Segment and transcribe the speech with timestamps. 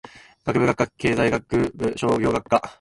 [0.47, 2.59] 学部・学科経済学部商業学科